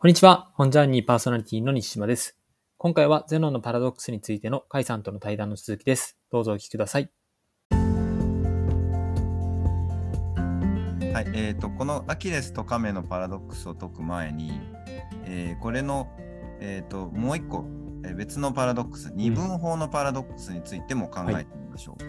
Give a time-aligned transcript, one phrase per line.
[0.00, 0.52] こんにちは。
[0.54, 2.38] 本ジャーニーパーソナリティの西島です。
[2.76, 6.16] 今回はゼノンのパラドックスについてのカイさんとの対談の続きです。
[6.30, 7.10] どうぞお聞きください。
[7.72, 7.80] はい、
[11.34, 14.60] えー、とこのアキレスとカメのパラドックスを解く前に、
[15.24, 16.06] えーこれの、
[16.60, 17.64] えー、ともう一個、
[18.04, 22.04] えー別のパラドックス、二分法のパラドックスについても考えてみましょう。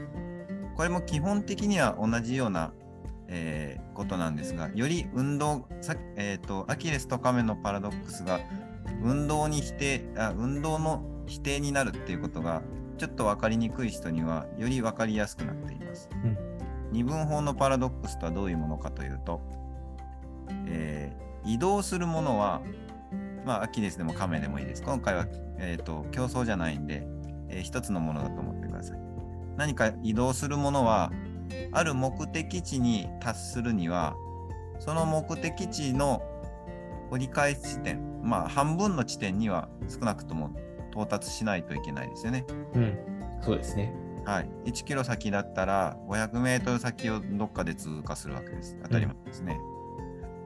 [0.77, 2.71] これも基本的には同じような、
[3.29, 8.39] えーことなんですが、より運動、さえー、とアキレスとカメのパラドックスが
[9.03, 12.61] 運動に否定あ、運動の否定になるっていうことが、
[12.97, 16.09] ちょっと分かりにくい人にはより分かりやすくなっています。
[16.23, 16.37] うん
[16.91, 19.41] 二分法のパラドックスとはどういうものかというと、
[20.67, 22.61] えー移動するものは、
[23.45, 24.83] まあ、アキレスでもカメでもいいです。
[24.83, 25.25] 今回は、
[25.57, 27.07] えー、と競争じゃないんで、
[27.47, 28.99] えー一つのものだと思ってください。
[29.57, 31.11] 何か移動するものは、
[31.71, 34.15] ある目的地に達するには、
[34.79, 36.21] その目的地の
[37.11, 40.51] 折り返し地点、まあ、半分の地点には少なくとも
[40.91, 42.45] 到達しないといけないですよね。
[42.75, 42.97] うん。
[43.41, 43.93] そうですね。
[44.25, 48.77] はい、1キロ先だったら500メートル先をどっかで通過するわけです。
[48.83, 49.59] 当たり前ですね。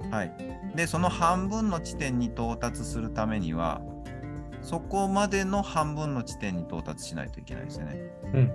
[0.10, 0.34] はい。
[0.76, 3.82] で、その半分の地点に到達するためには、
[4.62, 7.98] そこまでの半分の地点に到達しないといけないですよね。
[8.34, 8.52] うん。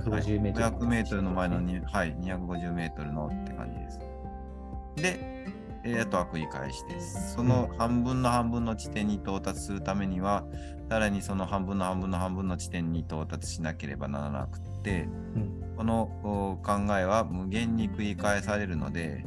[0.00, 0.66] 250メートル。
[0.66, 3.98] 500メートルの前のに、はい、250メートルのって感じです。
[4.96, 5.42] で、
[5.84, 7.34] えーあとは繰り返しです。
[7.34, 10.44] その半分の半分の地点に到達するためには、
[10.88, 15.74] さらにその半分の半分の半分の地点に到達しなければならなくって、うん。
[15.76, 19.26] このお考えは無限に繰り返されるので、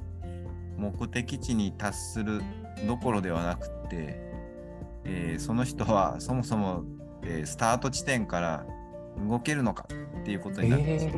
[0.77, 2.41] 目的地に達する
[2.87, 4.21] どころではなくって、
[5.03, 6.83] えーその人はそもそも、
[7.23, 8.65] えースタート地点から
[9.27, 9.87] 動けるのか
[10.21, 11.13] っていうことになってしま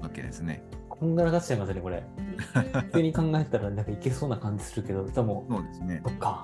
[0.00, 0.62] うわけですね。
[0.88, 2.04] こんがらがっちゃいますね、これ。
[2.84, 6.02] 普通に考えたらなんかいけそうな感じするけど、でも、そうですね。
[6.04, 6.42] そっか。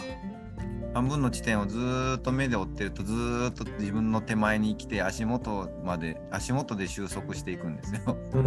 [0.95, 8.17] 半分の地点をずーっと目で追ってるとずーっと自分の手前に来て足元まで足元で収束していくんですよ。
[8.33, 8.45] うん。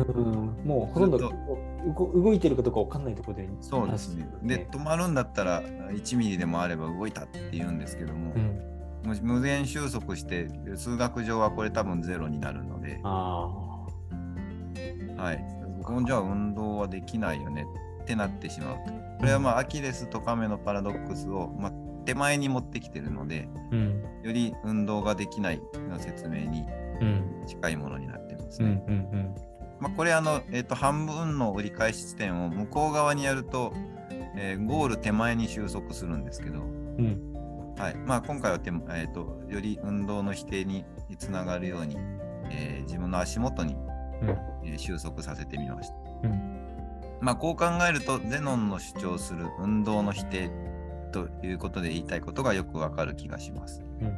[0.65, 3.49] もうほとんど動動いてるかどうかわかんないところで。
[3.61, 4.27] そうですね。
[4.43, 8.70] で止まるんだったら1ミリでもあれば動いたって言うんですけども、うん。
[9.21, 13.47] 無限収束して数学上はこれ多分ゼロになるので、あ
[15.17, 15.43] はい。
[16.05, 17.65] じゃ運動はできないよね
[18.03, 18.93] ってなってしまうと。
[19.19, 21.71] これはまあアキレスとカメのパラドックスを、まあ、
[22.05, 23.59] 手前に持ってきてるので、あ。
[23.71, 24.03] うん。
[24.23, 26.65] より運動ができないの説明に
[27.01, 27.43] うん。
[27.47, 28.75] 近いものになってますうん。
[28.75, 29.35] ね。
[29.79, 33.73] まあ、これあの、えっと半分の折り返し地点を向こう側にやると、
[34.35, 36.63] えーゴール手前に収束するんですけど、う
[37.01, 37.30] ん。
[37.77, 40.85] はいまあ、今回は手、えっとより運動の否定に
[41.17, 41.97] つながるように、
[42.49, 44.29] えー自分の足元に、うん。
[44.63, 45.95] えー収束させてみました。
[46.23, 46.61] うん。
[47.21, 50.51] まあ、こう考えると、ゼノンの主張する運動の否定
[51.11, 53.81] ということで言いたいことがよくわかる気がします。
[54.01, 54.17] うん。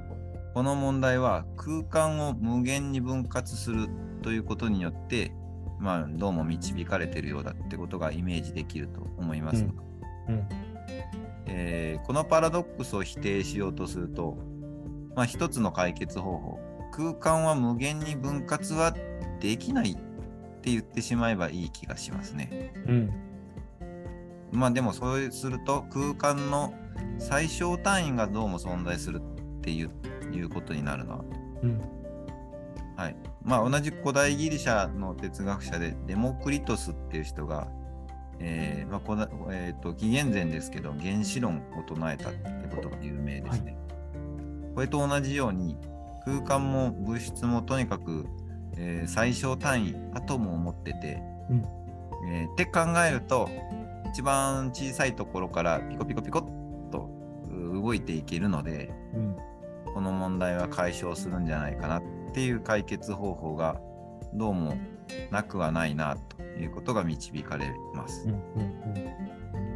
[0.54, 3.90] この問題は空間を無限に分割する
[4.22, 5.34] ということによって、
[5.80, 9.72] まあ、どうも導かれているようだってことがイメージできると思いますが、
[10.30, 10.48] うん。
[11.46, 14.38] えーこのパラドックスを否定しようとすると、
[15.16, 16.60] まあ、一つの解決方法
[16.92, 18.94] 空間は無限に分割は
[19.40, 19.96] できないっ
[20.62, 22.74] て言ってしまえばいい気がしますね。
[22.88, 23.14] うん。
[24.52, 26.74] まあでもそうすると空間の
[27.18, 29.22] 最小単位がどうも存在する
[29.58, 29.92] っていう
[30.32, 31.26] いうことになるの。
[31.64, 31.82] うん。
[32.96, 33.16] はい。
[33.42, 37.68] まあ同じ古代ギリシャの哲学者でデモクリトスっていう人が、
[38.44, 43.76] えーまあ古代えーと紀元前ですけど原子論を唱えたってことが有名ですね。
[44.76, 45.78] これと同じように
[46.26, 48.26] 空間も物質もとにかく、
[48.78, 51.66] えー最小単位アトムを持ってて、うん
[52.30, 53.50] えーって考えると
[54.12, 56.44] 一番小さいところからピコピコピコっ
[56.92, 57.10] と
[57.50, 59.36] う動いていけるのでうん。
[59.94, 62.04] この問題は解消するんじゃないかなっ
[62.34, 63.80] ていう解決方法が
[64.34, 64.76] どうも
[65.32, 68.28] なくはないなということが導かれます。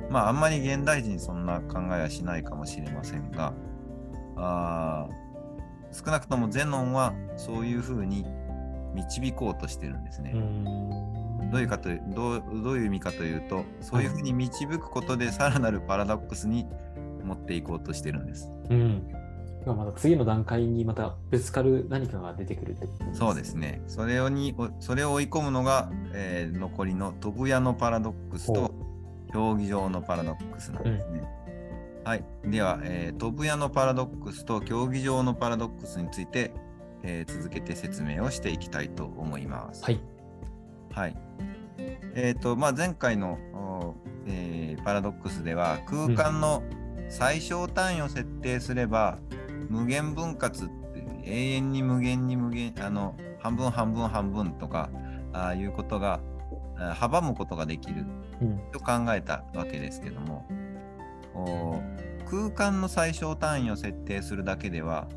[0.09, 3.53] まああんまり現代人そんな考えはしないかもしれませんが
[4.38, 5.27] あー
[5.91, 8.25] 少なくともゼノンはそういうふうに
[8.94, 10.31] 導こうとしてるんですね。
[10.35, 11.51] うん。
[11.51, 16.68] どういうかとどうどういう意味かというとそういうふうに導くことでさらなるパラドックスに
[17.23, 18.51] 持っていこうとしてるんです。
[18.69, 19.07] うん。
[19.68, 23.56] 今また次の段階にまたぶつかる何かが出てくるってことそうです。
[23.56, 23.81] ね。
[23.86, 28.74] それをにおそれを追い込むのが、えー残りの飛ぶ屋のパラドックスほと
[29.34, 31.22] 競技場のパラドックスなんですね。
[32.06, 32.24] はい。
[32.46, 36.54] では、えー飛ぶ屋のパラドックスと競技場のパラドックスについて、
[37.04, 39.84] えー続けて説明をしていきたいと思います。
[39.84, 40.00] はい。
[40.94, 41.18] はい。
[42.16, 43.96] えっ、と、まあ、前回の、お
[44.28, 46.64] えーパラドックスでは空間の、
[47.10, 49.18] 最小単位を設定すれば
[49.69, 54.90] 無限分割って永遠に無限に無限あの半分半分半分とか
[55.34, 56.19] ああいうことが
[56.78, 58.06] あ阻むことができる
[58.42, 58.60] うん。
[58.72, 60.46] と考えたわけですけども
[61.34, 61.81] お
[62.30, 65.08] 空間の最小単位を設定するだけでは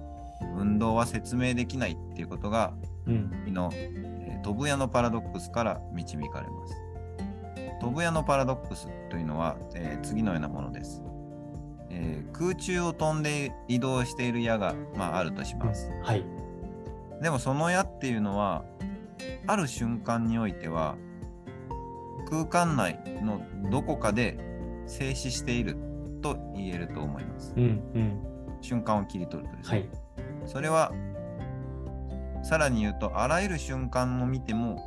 [0.56, 2.72] 運動は説明できないっていうことが
[3.06, 3.30] うん。
[3.44, 6.74] 次の、えー、飛ぶ矢のパラドックスから導かれます。
[7.80, 11.02] 飛ぶ矢のパラドックスというのは、えー次のようなものです、
[11.90, 15.90] えー空中を飛んで移動している矢が、まあ、あるとします。
[16.02, 16.24] はい。
[17.20, 18.64] でもその矢っていうのは
[19.46, 20.96] ある瞬間においては
[22.30, 24.38] 空間内のどこかで
[24.86, 25.76] 静止している
[26.22, 27.52] と言えると思います。
[27.56, 27.62] うん。
[27.62, 28.18] うん。
[28.62, 29.78] 瞬間を切り取るとですね。
[29.78, 29.88] はい。
[30.46, 30.92] それは
[32.42, 34.78] さらに言うとあらゆる瞬間を見ても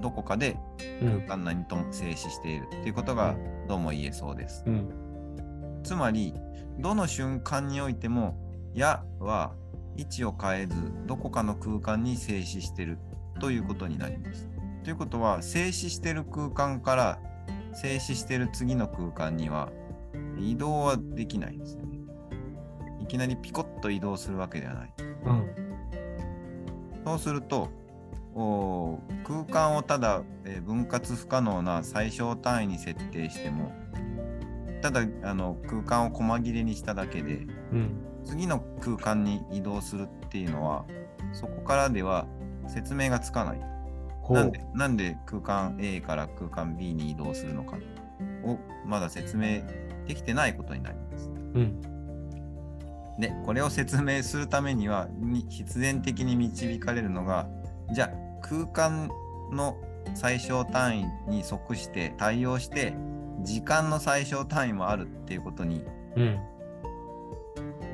[0.00, 0.56] どこかで
[1.02, 1.08] うん。
[1.26, 3.36] 空間内にとも静止しているということが
[3.68, 4.64] どうも言えそうです。
[4.66, 5.03] うん。
[5.84, 6.34] つまり
[6.78, 8.36] どの瞬間においても
[8.74, 9.52] 矢は
[9.96, 10.74] 位置を変えず
[11.06, 12.98] どこかの空間に静止している
[13.38, 14.48] ということになります。
[14.82, 17.18] ということは静止している空間から
[17.72, 19.70] 静止している次の空間には
[20.38, 22.00] 移動はできないですよね。
[23.00, 24.92] いきなりピコッと移動するわけではない。
[25.26, 25.54] うん。
[27.04, 27.68] そうすると
[28.34, 33.72] お空間をただ、えー分割不可能な最小単位に設定しても
[34.84, 38.04] ただあの空間を細切れにしただけでうん。
[38.22, 40.84] 次の空間に移動するっていうのは
[41.32, 42.26] そこからでは
[42.68, 43.60] 説明がつかない。
[44.28, 47.78] なんでなんで空間 A から空間 B に移動するのか
[48.44, 49.62] をまだ説明
[50.06, 51.30] できてないことになります。
[51.54, 51.80] うん。
[53.18, 57.48] でこれを説明するためにはに必然的に導かれるのが
[57.94, 59.08] じゃあ空間
[59.50, 59.78] の
[60.14, 62.94] 最小単位に即して対応して
[63.44, 65.84] 時間の最小単位もあるっていうことに
[66.16, 66.38] うん。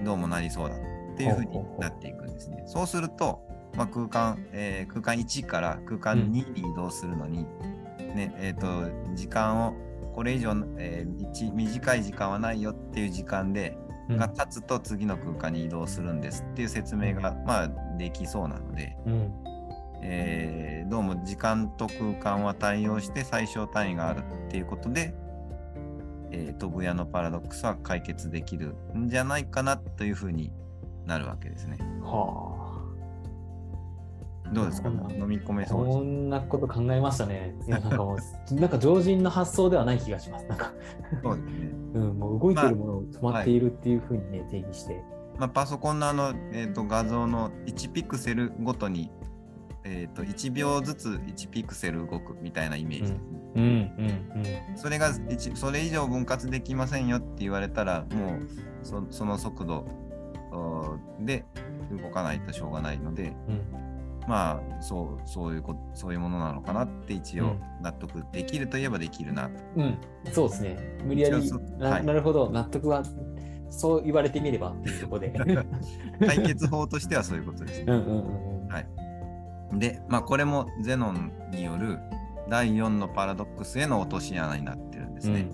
[0.05, 0.79] どうもなりそうだっ
[1.17, 2.63] ていうふうになっていくんですね。
[2.67, 3.41] そうすると、
[3.77, 7.45] まあ、空間、えー空間1から空間2に移動するのに、
[8.15, 9.75] ねえー、と時間を
[10.15, 13.77] これ以上、えー一短い時間はないよっていう時間で
[14.09, 14.17] うん。
[14.17, 19.33] が経つと次の空間に移動するんですっていう説明が、まあ、できそうなので、うん。
[20.03, 25.15] えーどうも時間と空間は対応して最小単位があるっていうことで、
[26.33, 30.53] えー飛ぶ矢のパラドックスは解決できるんじゃないかなというふうに
[31.07, 31.79] なるわけですね。
[32.03, 32.61] は
[34.53, 34.89] どうですか？
[34.89, 35.67] 飲み込めあ。
[35.67, 37.55] そうですこんなこと考えましたね。
[37.67, 38.17] いや、なんかも
[38.51, 40.47] う、なんか常人の発想ではない気がします。
[40.47, 40.73] なんか、
[41.23, 41.53] そうですね。
[41.95, 45.03] うん、もう動いてるものを止まっているっていうふうにね、定義して。
[45.39, 49.11] まあ、パソコンのあの、えー、と画像の1ピクセルごとに、
[49.85, 53.19] えー、と1秒ずつ1ピクセル動くみたいなイメージですね。
[53.55, 54.43] うん、うん、
[54.81, 58.49] それが一それ以上分割できませんよって言われたらもう
[58.83, 59.87] そその速度
[60.53, 61.45] おで
[62.03, 63.55] 動かないとしょうがないのでうん。
[63.55, 63.91] うん。
[64.27, 69.99] まあそうそういうこそういうものなのかなって一応うん納得できるといえばできるな、うん、
[70.33, 70.99] そうですね。
[71.05, 73.03] 無理やりなはいなるほど、納得は、
[73.71, 75.33] そう言われてみればっていうところで。
[76.27, 77.85] 解決法としてはそういうことですね。
[77.89, 78.69] うんうんうんうん。
[78.69, 78.87] はい
[79.75, 81.99] でまあこれもゼノンによる
[82.51, 85.49] 第4のパラドックスへの落とし穴になってるんですね。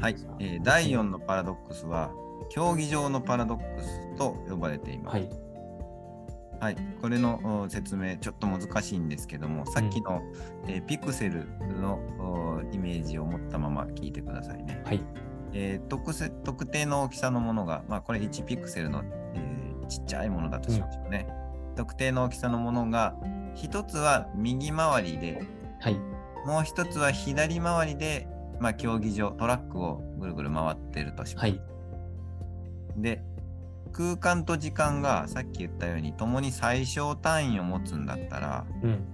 [0.00, 2.10] はい、えー第4のパラドックスは
[2.50, 5.14] 競技場のパラドックスと呼ばれています。
[5.14, 5.30] はい。
[6.60, 10.20] はい、これのお説明ちょっと難しいんですけども、さっきの、
[10.66, 11.46] えーピクセル
[11.80, 14.82] のおイメージを持ったまま聞いてくださいね。
[14.84, 15.00] はい。
[15.52, 19.02] えー特せ特定の大きさのものが、まあ、これ1ピクセルの、
[19.34, 21.26] えーちっちゃいものだとしましょうね。
[21.76, 23.14] 特定の大きさのものが、
[23.54, 25.42] 一つは右回りで、
[25.80, 25.96] はい。
[26.46, 28.28] もう一つは左回りで、
[28.60, 31.44] まあ、競技場、トラックをぐるぐる回ってるとします。
[31.44, 31.60] はい。
[32.96, 33.22] で
[33.92, 39.04] 空間と時間がさっき言ったように共に最小単位を持つんだったらうん。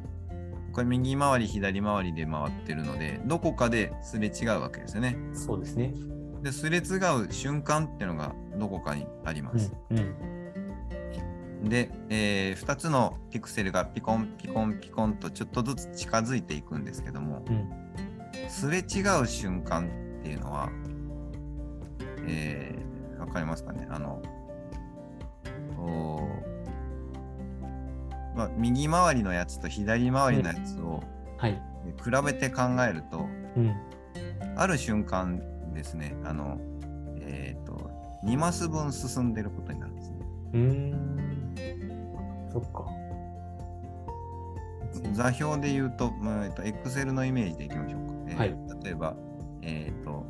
[0.72, 5.16] これ右回り左回りで回ってるのでどこかですれ違うわけですよね。
[5.32, 5.94] そうですね。
[6.42, 9.72] ですれ違う瞬間っていうのがどこかにあります。
[9.90, 9.98] うん。
[9.98, 10.35] うん。
[11.62, 17.70] で、え2つのピクセルがピコンピコンピコンとちょっとずつ近づいていくんですけどもうん。
[18.48, 19.86] すれ違う瞬間
[20.20, 20.70] っていうのは、
[22.26, 23.86] えー、わかりますかね？
[23.90, 24.22] あの、
[25.78, 26.66] おー
[28.36, 31.02] まあ、右回りのやつと左回りのやつを
[31.38, 31.60] はい。
[32.04, 33.74] 比べて考えると、うん。
[34.56, 35.40] ある瞬間
[35.72, 36.58] ですね、あの、
[37.20, 37.90] えっ、と、
[38.24, 40.16] 2マス分進んでることになるんですね。
[40.52, 40.60] うー
[40.94, 41.15] ん。
[42.52, 42.86] そっか。
[45.12, 48.14] 座標で言うと、まあえっと、Excel のイメージでいきましょうか。
[48.28, 49.16] えーはい例えば、
[49.62, 50.24] えっ、と、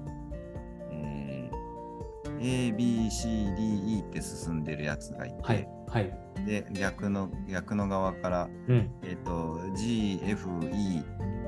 [0.90, 5.68] えー A、B、C、D、E って進んでるやつがいて、はい。
[5.88, 6.12] はい。
[6.46, 8.90] で逆の逆の側から、うん。
[9.02, 11.02] えっと G、F、E、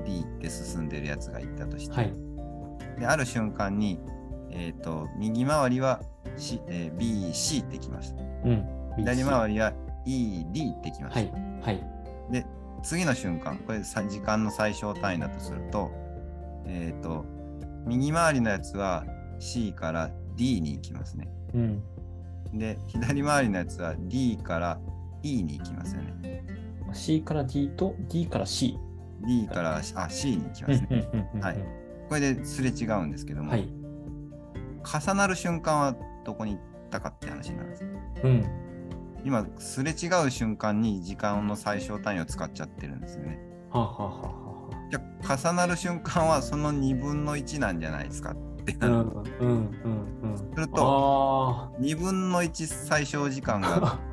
[0.05, 2.13] D って進んでるやつがいたとして、はい。
[2.99, 3.99] である瞬間に、
[4.51, 6.03] えっと右回りは、
[6.37, 8.23] C えー B、C ってきました。
[8.45, 8.67] うん。
[8.97, 9.73] 左回りは
[10.09, 11.21] E、D ってきました。
[11.21, 11.33] はい。
[11.63, 11.85] はい。
[12.31, 12.47] で
[12.83, 15.91] 次の瞬間これさ時間の最小単位だとすると
[16.67, 17.25] えっ、と
[17.87, 19.05] 右回りのやつは
[19.39, 21.83] C から D に行きますねうん。
[22.55, 24.81] で左回りのやつは D から
[25.23, 26.45] E に行きますよね
[26.93, 28.79] C から D と D から C。
[29.27, 31.09] D からあ C に行きますね、
[31.41, 33.69] はいこれですれ違うんですけども、はい。
[34.83, 36.61] 重なる瞬間はどこに行っ
[36.91, 37.85] たかって話になるんです
[38.25, 38.68] うん。
[39.25, 43.39] 今すれ違う瞬間に時間の最小単位を使っちゃってるんですよね
[43.71, 44.49] はあ、はあはあは
[44.91, 48.99] じゃあ重なる瞬間はその2分の1なんじゃないですかってなる、ん。
[48.99, 49.25] うん。
[49.41, 50.21] うん。
[50.23, 50.37] うん。
[50.37, 53.99] するとあ2分の1最小時間があ。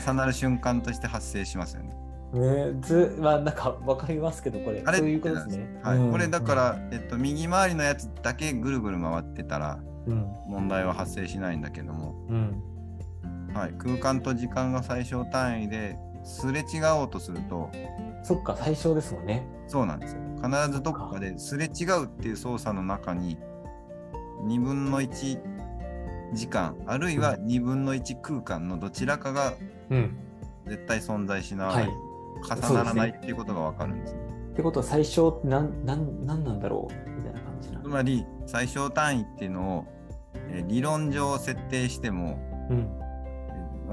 [0.00, 1.94] 重なる瞬間として発生しますよね。
[2.32, 4.82] ねず、まあ、なんかわかりますけど、これ。
[4.84, 5.80] あれそういうことですね。
[5.82, 10.26] はいうんこれだか、ら、えっと、右回りのやつだけぐるぐる回ってたらうん。
[10.48, 12.62] 問題は発生しないんだけども、うん。
[13.54, 17.70] はい、空間と時間が最小単位ですれ違おうとすると
[18.22, 19.46] そっか、最小ですもんね。
[19.66, 23.38] そうなんですよ必ずどこかですれ違うっていう操作の中に
[24.46, 25.40] 2分の1
[26.34, 29.54] 時間あるいは2分の1空間のどちらかが
[29.90, 30.16] うん。
[30.66, 34.20] 絶対存在しない、はい重ならないっていうことが分かるんですね。
[34.52, 37.88] ってことは、最小ってなん、なん、なんなんだろうみたいな感じなつ。
[37.88, 39.84] まり最小単位っていうのを、
[40.50, 42.38] えー理論上設定しても
[42.70, 43.03] うん。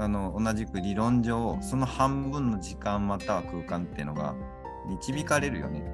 [0.02, 4.34] あの同じく理論上その半分の時間または空間っていうのが
[4.88, 5.84] 導かれるよね。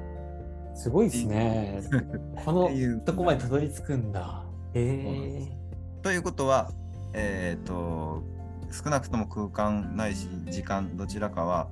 [0.74, 1.80] すごいですね。
[2.44, 4.44] このとこまでたどり着くんだ。
[4.72, 5.58] へえ。
[6.02, 6.70] ということは、
[7.12, 8.22] えー、と
[8.70, 11.68] 少なくとも空間ないし時間どちらかは、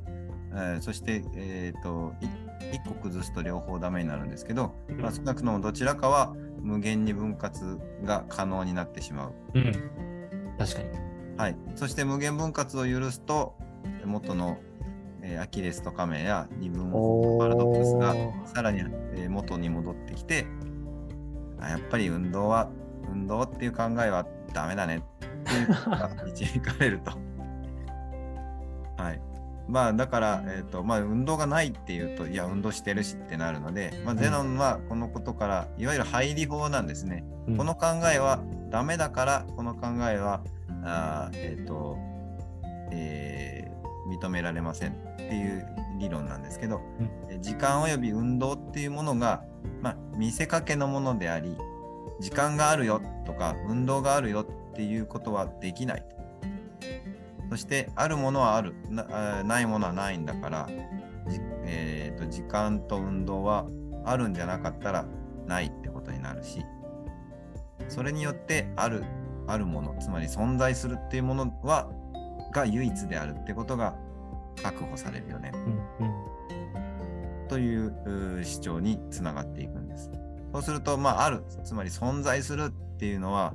[0.52, 9.32] えーそして、えー、と1個崩すと両方ダメになるんですけど、まあ、少なくともどちらかは無限に分割が可能になってしまう。
[9.54, 9.72] うん。
[10.58, 11.15] 確かに。
[11.36, 13.56] はい、そして無限分割を許すと
[14.04, 14.58] 元の、
[15.22, 16.90] えーアキレスとカメや二分
[17.38, 18.14] パラドックスが
[18.46, 18.80] さらに、
[19.14, 20.46] えー元に戻ってきて
[21.60, 22.70] あやっぱり運動は
[23.12, 25.02] 運動っていう考えはダメだねっ
[25.44, 27.12] ていう導かれると。
[29.02, 29.20] はい。
[29.68, 37.24] まあだから、えーとまあ、運動がないっていうといや運動してるしってなるので、まあ、ゼノンはこのことからいわゆる入り法なんですね。
[37.48, 37.56] うん。
[37.56, 38.40] この考えは
[38.70, 40.42] ダメだからこの考えは
[40.86, 41.96] あーえっ、と、
[42.92, 43.76] えー
[44.06, 45.66] 認められませんっていう
[45.98, 49.42] 理論なんですけど、うんえ時間および運動っていうものが、
[49.82, 51.56] まあ、見せかけのものであり
[52.20, 56.16] 時間があるよとか運動があるよっていうことはできないと。
[57.50, 60.68] そしてあるものはあるないものはないんだから、
[61.28, 63.66] じえーと時間と運動は
[64.04, 65.04] あるんじゃなかったら
[65.46, 66.64] ないってことになるし
[67.88, 69.04] それによってある
[69.46, 71.88] あるものつまり存在するっていうものは
[72.52, 73.94] が唯一であるってことが
[74.62, 80.10] 確保されるよねうんうんという主張につながっていくんです。
[80.52, 83.54] そうすると、まあ、あるつまり存在するっていうのは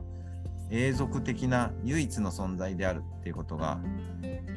[0.70, 3.80] 永続的な唯一の存在であるっていうことが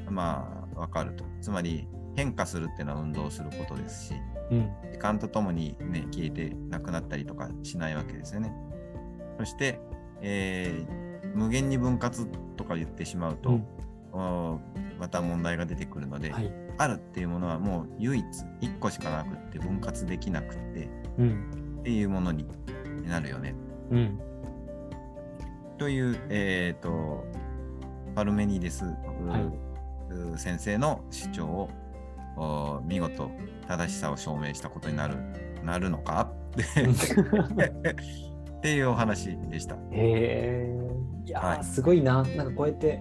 [0.08, 4.14] まあわかるとつまり変化するっていうのは運動することですし
[4.52, 8.52] うん時間とともに、ね、消えてなくなったりとかしないわけですよね。
[9.38, 9.80] そして、
[10.20, 11.03] えー無
[11.54, 13.60] 限に分割とか言ってしまうと、
[14.98, 16.52] また問題が出てくるので、はい。
[16.76, 18.26] あるっていうものはもう唯一
[18.60, 21.76] 1個しかなくって分割できなくってうん。
[21.80, 22.46] っていうものに
[23.06, 23.54] なるよね。
[23.90, 24.20] うん。
[25.78, 27.24] という、えー、と
[28.16, 28.88] パルメニデス、う
[30.34, 31.70] う先生の主張を
[32.36, 33.30] お見事
[33.68, 35.16] 正しさを証明したことになる
[35.62, 36.32] なるのか？
[38.58, 39.76] っていうお話でした。
[39.76, 41.03] へえ。
[41.26, 42.22] いやー、はいすごいな。
[42.22, 43.00] なんかこうやって、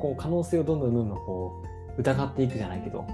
[0.00, 1.62] こう可能性をどんどんどんどんこ
[1.96, 3.06] う疑っていくじゃないけど、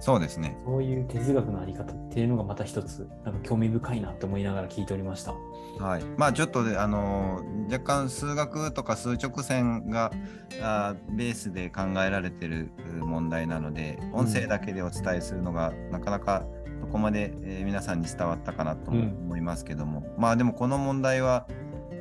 [0.00, 0.58] そうですね。
[0.64, 5.34] そういう哲学のあり方っていうのがまた一つ、なんか興味深いなって思いながら聞いておりました。
[5.78, 10.12] はい、まあちょっとであのー若干数学とか数直線が
[10.60, 16.44] あーベースで考えられてるう問題なので音声だけでお伝えするのが、なかなか
[16.80, 21.46] どこまで、えー皆さんに伝わったかなと思いますけども、まあでもこの問題は、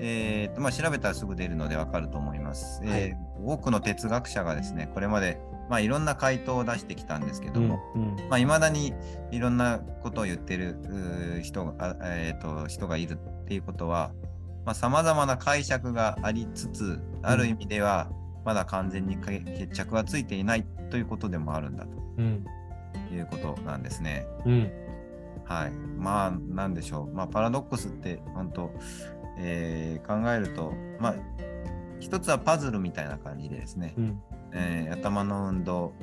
[0.04, 8.16] えーとまあ、調べたらすぐ出るのでわかると思います、はいえー多くの哲学者がですねこれまで、まあ、いろんな回答を出してきたんですけども、うん。
[8.30, 8.94] まあ、未だに
[9.32, 14.12] いろんなことを言ってる人が,あ、えー、と人がいるっていうことは、
[14.76, 18.12] さまざ、まな解釈がありつつ、ある意味では
[18.46, 22.22] まだ完全に決着はついていないということでもあるんだと
[23.12, 24.28] いうことなんですね。
[24.46, 24.72] うん、
[25.46, 25.72] はい。
[25.98, 27.16] まあ、なんでしょう。
[27.16, 28.72] まあ、パラドックスって本当、
[29.38, 31.16] えー、考えると、まあ、
[32.00, 34.22] 一つはパズルみたいな感じでですね、うん、
[34.54, 35.94] えー、頭の運動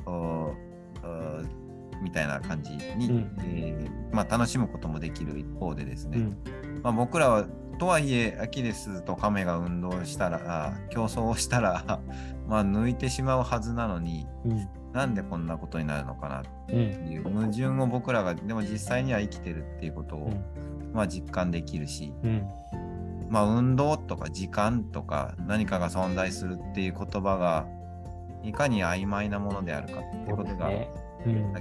[2.01, 6.37] みたいな感じに、うん、えー、まあ、楽しむこともできる一方でですね、うん、
[6.83, 7.45] まあ、僕らは
[7.79, 12.01] とはいえアキレスとカメが運動したら競争をしたら
[12.45, 20.33] まあ抜いてしまうはずなのに、うん、なんでこんなことになるのかなっていう矛盾を僕らがでも実際には生きてるっていうことを、
[20.93, 22.13] まあ、実感できるし、
[23.29, 27.67] まあ、運動とか時間とか何かが存在するっていう言葉が
[28.43, 30.69] いかに曖昧なものであるかっていうことが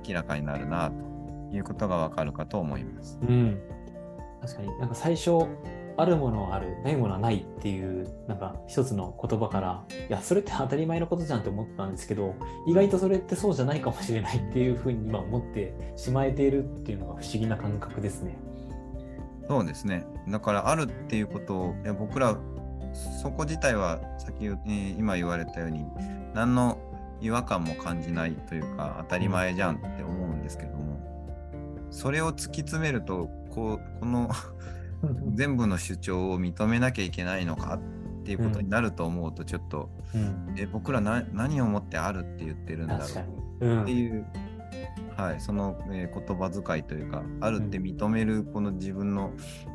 [0.07, 3.19] 明らかになるなということがわかるかと思います。
[3.23, 3.61] うん、
[4.41, 5.47] 確かになんか最初
[5.99, 12.37] あるものはあるないものはないっていうなんか一つの言葉からいやそれって当たり前のことじゃんって思ったんですけど
[12.69, 18.39] 意外とそれってそうじゃないかもしれないっていうふうに今思ってしまえているっていうのが不思議な感覚ですね。
[19.49, 20.05] そうですね。
[20.29, 22.37] だからあるっていうことをいや僕ら
[23.23, 25.87] そこ自体は先、えー、今言われたように
[26.35, 26.79] 何の
[27.21, 30.99] 違和感も感じないというか当たり前じゃんって思うんですけども
[31.91, 34.31] それを突き詰めるとこうこの
[35.35, 43.05] 全部の主張を認めなきゃいけないのかっていうことになると思うとちょっと、うん、え僕ら何をもってあるって言ってるんだろ
[43.61, 44.27] うっていう
[45.17, 49.33] はい、その、えー、言葉遣いというかあるって認めるこの自分の、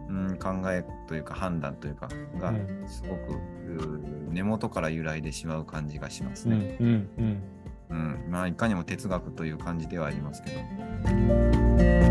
[0.10, 2.08] うん、考えというか判断というか
[2.40, 2.54] が
[2.88, 3.34] すごく、
[3.68, 6.78] うん、根元から揺らいでしまう感じがしますね。
[6.80, 7.10] うん、
[7.90, 12.03] うん、まあ、いかにも哲学という感じではありますけど。